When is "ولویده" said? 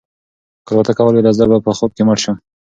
1.03-1.31